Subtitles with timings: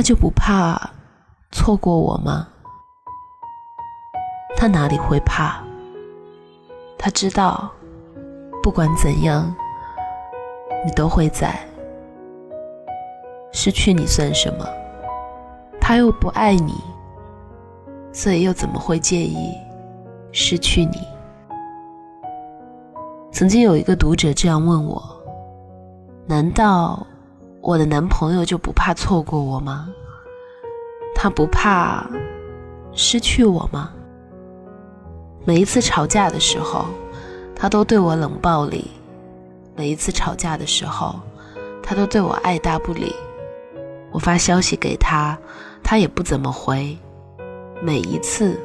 [0.00, 0.80] 他就不怕
[1.52, 2.48] 错过我吗？
[4.56, 5.62] 他哪里会怕？
[6.98, 7.70] 他知道，
[8.62, 9.54] 不管怎样，
[10.86, 11.54] 你都会在。
[13.52, 14.66] 失去你算什么？
[15.78, 16.82] 他又不爱你，
[18.10, 19.54] 所以又怎么会介意
[20.32, 21.06] 失去你？
[23.30, 25.02] 曾经有一个读者这样问我：
[26.26, 27.06] 难道
[27.62, 29.88] 我的男朋友就不怕错过我吗？
[31.14, 32.08] 他不怕
[32.92, 33.92] 失去我吗？
[35.44, 36.86] 每一次吵架的时候，
[37.54, 38.84] 他都对我冷暴力；
[39.76, 41.20] 每一次吵架的时候，
[41.82, 43.14] 他都对我爱答不理。
[44.10, 45.38] 我发消息给他，
[45.82, 46.96] 他也不怎么回。
[47.82, 48.58] 每一次，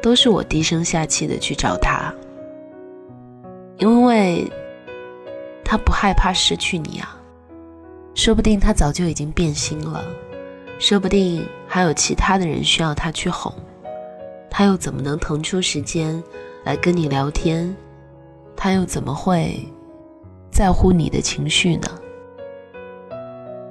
[0.00, 2.14] 都是我低声下气的去找他，
[3.78, 4.50] 因为
[5.64, 7.18] 他不害怕失去你啊。
[8.24, 10.00] 说不定他早就已经变心了，
[10.78, 13.52] 说不定还有其他的人需要他去哄。
[14.48, 16.22] 他又怎么能腾出时间
[16.62, 17.74] 来跟你聊天？
[18.56, 19.66] 他又怎么会
[20.52, 21.88] 在乎你的情绪呢？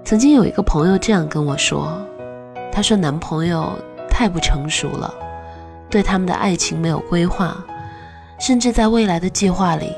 [0.04, 2.06] 曾经有一个朋友这样跟我说
[2.74, 3.72] ：“他说男朋友
[4.10, 5.14] 太不成熟了，
[5.90, 7.56] 对他们的爱情没有规划，
[8.38, 9.96] 甚至在未来的计划里，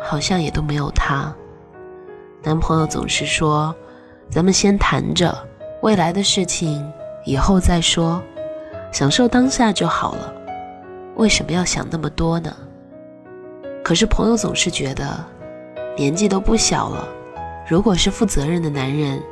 [0.00, 1.34] 好像也都没有他。
[2.44, 3.74] 男朋友总是说
[4.30, 5.36] ：‘咱们先谈着，
[5.82, 6.90] 未来的事情
[7.24, 8.22] 以后再说。’”
[8.90, 10.32] 享受当下就好了，
[11.16, 12.50] 为什么要想那么多呢？
[13.84, 15.22] 可是朋友总是觉得，
[15.94, 17.06] 年纪都不小了，
[17.68, 19.22] 如果是负责任的男人，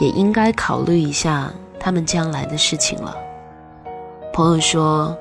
[0.00, 3.16] 也应该考虑一下他们将来的事情了。
[4.32, 5.16] 朋友说：“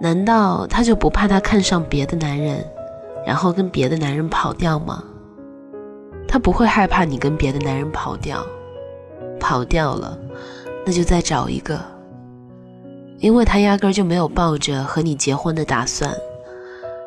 [0.00, 2.64] 难道他就不怕他看上别的男人，
[3.26, 5.02] 然后跟别的男人跑掉吗？
[6.28, 8.44] 他不会害怕你跟别的男人跑掉，
[9.40, 10.16] 跑掉了，
[10.86, 11.80] 那就再找一个。”
[13.18, 16.14] 因为他压根就没有抱着和你结婚的打算，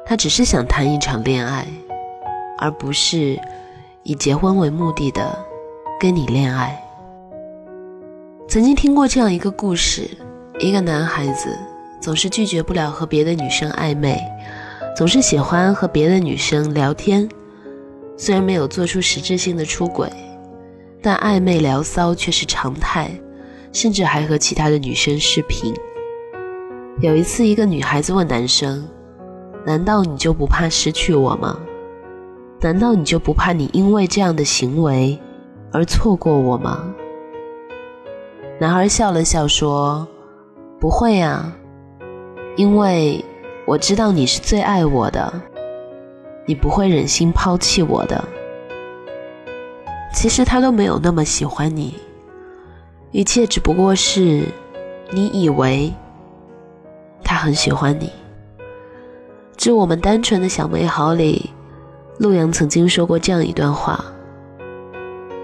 [0.05, 1.65] 他只是想谈一场恋爱，
[2.57, 3.39] 而不是
[4.03, 5.39] 以结婚为目的的
[5.97, 6.77] 跟你恋爱。
[8.49, 10.09] 曾经听过这样一个故事：
[10.59, 11.57] 一个男孩子
[12.01, 14.21] 总是拒绝不了和别的女生暧昧，
[14.97, 17.29] 总是喜欢和别的女生聊天，
[18.21, 20.07] 虽然没有做出实质性的出轨，
[21.01, 23.09] 但暧昧聊骚却是常态，
[23.73, 25.73] 甚至还和其他的女生视频。
[26.99, 28.87] 有一次，一个女孩子问男生
[29.65, 31.57] ：“难道你就不怕失去我吗？
[32.61, 35.19] 难道你就不怕你因为这样的行为
[35.73, 36.93] 而错过我吗？”
[38.61, 40.07] 男孩笑了笑说
[40.79, 41.51] ：“不会啊，
[42.55, 43.25] 因为
[43.65, 45.41] 我知道你是最爱我的，
[46.51, 48.21] 你不会忍心抛弃我的。
[50.13, 51.95] 其实他都没有那么喜欢你，
[53.11, 54.43] 一切只不过是
[55.11, 55.93] 你以为。”
[57.23, 58.11] 他很喜欢你。
[59.55, 61.51] 致我们单纯的小美好里，
[62.17, 64.03] 陆阳曾经说过这样一段话：“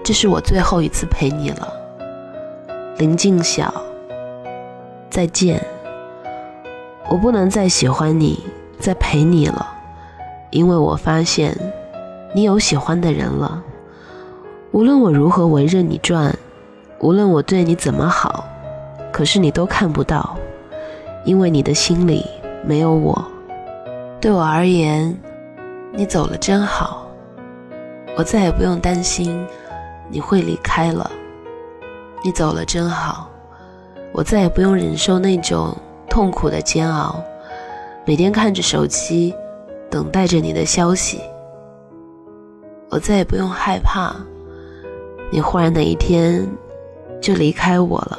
[0.04, 1.72] 这是我最后一次陪你了，
[2.98, 3.72] 林静晓，
[5.08, 5.58] 再见。
[7.08, 8.44] 我不能再喜欢你，
[8.78, 9.77] 再陪你了，
[10.50, 11.56] 因为我发现
[12.34, 13.62] 你有喜欢的人了。
[14.72, 16.34] 无论我如何围着你转，
[17.00, 18.44] 无论我对你怎么好，
[19.12, 20.36] 可是你都看不到。”
[21.24, 22.24] 因为你的心里
[22.64, 23.22] 没有我，
[24.18, 25.14] 对我而言，
[25.92, 27.06] 你走了真好，
[28.16, 29.44] 我再也不用担心
[30.08, 31.10] 你会离开了。
[32.24, 33.28] 你走了真好，
[34.12, 35.76] 我再也不用忍受那种
[36.08, 37.22] 痛苦的煎熬，
[38.06, 39.34] 每天看着手机，
[39.90, 41.20] 等待着你的消息。
[42.90, 44.14] 我再也不用害怕，
[45.30, 46.48] 你忽然哪一天
[47.20, 48.18] 就离开我了。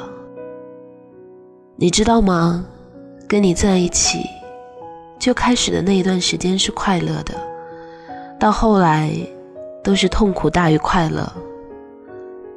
[1.76, 2.64] 你知道吗？
[3.26, 4.18] 跟你在一起，
[5.18, 7.34] 就开始的那一段时间是快乐的，
[8.38, 9.10] 到后来
[9.82, 11.26] 都是痛苦大于快乐。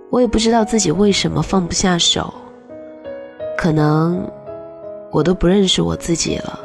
[0.09, 2.34] 我也不知道自己为什么放不下手，
[3.57, 4.30] 可能
[5.12, 6.60] 我都不认识我自己了。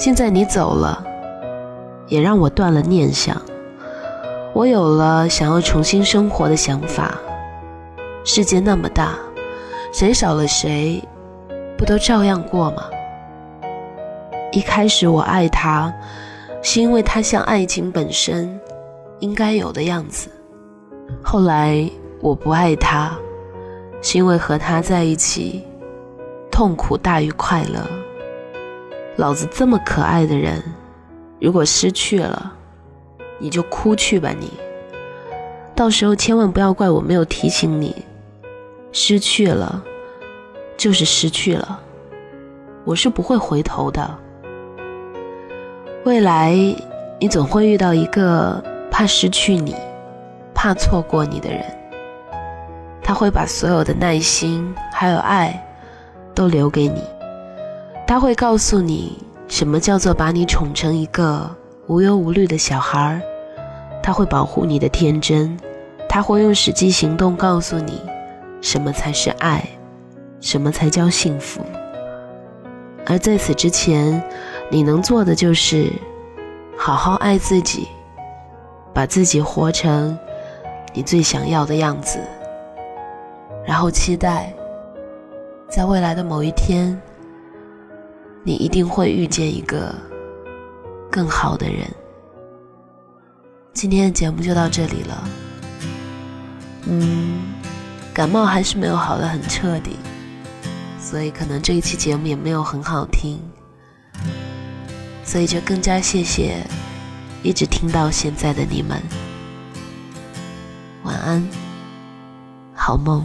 [0.00, 1.04] 现在你走了，
[2.06, 3.36] 也让我断了念想，
[4.54, 7.18] 我有了想要重新生活的想法。
[8.24, 9.18] 世界那么大，
[9.92, 11.04] 谁少了谁？
[11.76, 12.84] 不都照样过吗？
[14.52, 15.92] 一开始我爱他，
[16.62, 18.58] 是因为他像爱情本身
[19.18, 20.30] 应该有的样子。
[21.22, 21.86] 后来
[22.22, 23.14] 我不爱他，
[24.00, 25.62] 是因为和他在一起
[26.50, 27.86] 痛苦大于快乐。
[29.20, 30.62] 老子这么可爱的人，
[31.38, 32.50] 如果失去了，
[33.38, 34.50] 你就哭去吧你。
[35.74, 37.94] 到时候千万不要怪我没有提醒你，
[38.92, 39.84] 失去了
[40.74, 41.78] 就是失去了，
[42.86, 44.10] 我是不会回头的。
[46.06, 46.54] 未来
[47.20, 49.76] 你总会遇到一个怕失去你、
[50.54, 51.62] 怕错过你的人，
[53.02, 55.62] 他会把所有的耐心还有爱
[56.34, 57.02] 都留给你，
[58.10, 59.16] 他会告诉你
[59.46, 61.48] 什么叫做把你宠成一个
[61.86, 63.22] 无忧无虑的小孩儿，
[64.02, 65.56] 他会保护你的天真，
[66.08, 68.02] 他会用实际行动告诉你。
[68.60, 69.64] 什么才是爱？
[70.40, 71.60] 什么才叫幸福？
[73.06, 74.20] 而在此之前，
[74.68, 75.92] 你能做的就是
[76.76, 77.86] 好好爱自己，
[78.92, 80.18] 把自己活成
[80.92, 82.18] 你最想要的样子，
[83.64, 84.52] 然后期待
[85.68, 87.00] 在未来的某一天，
[88.42, 89.94] 你一定会遇见一个
[91.10, 91.86] 更好的人。
[93.72, 95.28] 今天的节目就到这里了，
[96.86, 97.40] 嗯。
[98.12, 99.96] 感冒还是没有好的很彻底，
[101.00, 103.40] 所以可能这一期节目也没有很好听，
[105.24, 106.66] 所以就更加谢谢
[107.44, 109.00] 一直听到现在的你们。
[111.04, 111.48] 晚安，
[112.74, 113.24] 好梦。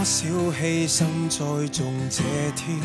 [0.00, 2.22] 多少牺牲栽种这
[2.56, 2.80] 天，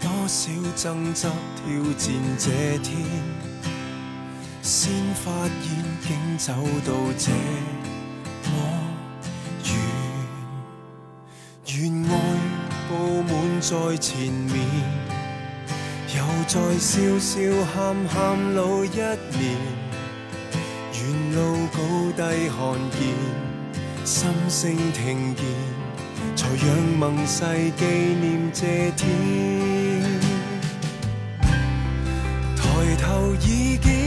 [0.00, 2.96] 多少争执挑战这天。
[4.62, 6.52] 先发现，竟走
[6.86, 7.32] 到这
[8.52, 8.52] 么
[9.64, 9.74] 远，
[11.74, 12.14] 愿爱
[12.88, 12.92] 布
[13.24, 14.54] 满在前面，
[16.14, 17.40] 又再笑笑
[17.74, 19.58] 喊喊老一年。
[20.92, 21.00] 沿
[21.34, 21.78] 路高
[22.16, 23.00] 低看见，
[24.04, 25.44] 心声听见，
[26.34, 27.44] 才让盟誓
[27.76, 29.08] 纪念这天。
[32.56, 32.62] 抬
[33.00, 34.01] 头已见。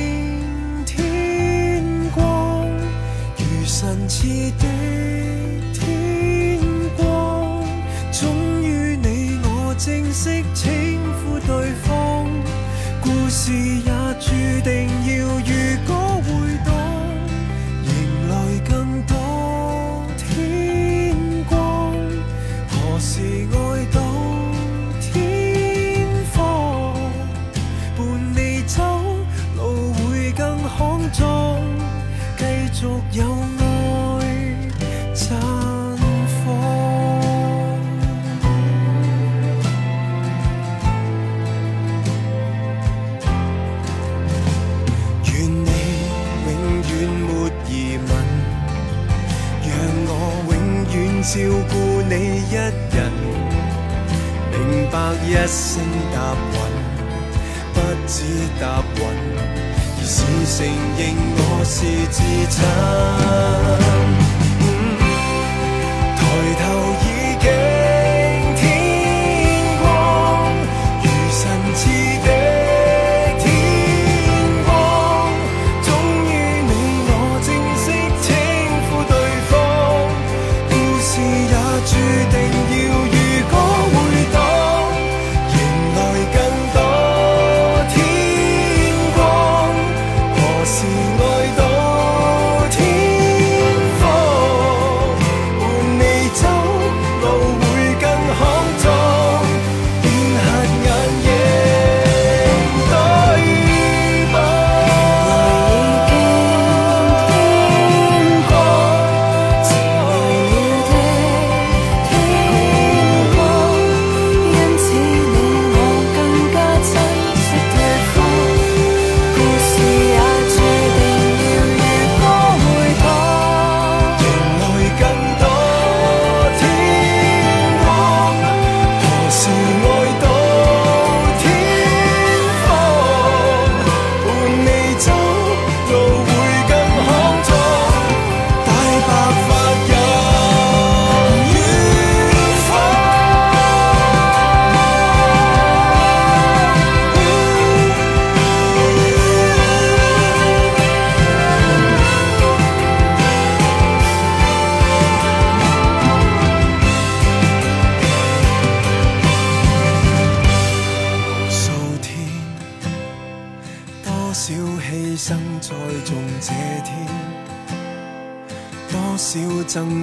[58.07, 58.23] 只，
[58.59, 59.01] 答允，
[59.97, 60.23] 而是
[60.57, 60.65] 承
[60.97, 61.01] 认
[61.37, 61.75] 我是
[62.11, 62.17] 自
[62.51, 64.24] 残。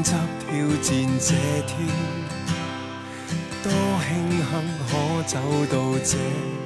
[0.02, 0.48] 争执挑
[0.82, 0.90] 战
[1.20, 1.34] 这
[1.66, 1.86] 天，
[3.62, 3.70] 多
[4.02, 4.44] 庆幸
[4.88, 4.90] 可
[5.26, 5.38] 走
[5.70, 6.61] 到这。